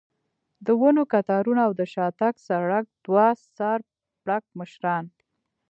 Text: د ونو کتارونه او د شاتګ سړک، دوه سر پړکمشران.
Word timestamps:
د 0.65 0.67
ونو 0.79 1.03
کتارونه 1.13 1.61
او 1.67 1.71
د 1.79 1.81
شاتګ 1.93 2.33
سړک، 2.47 2.85
دوه 3.05 3.27
سر 3.55 3.79
پړکمشران. 4.21 5.05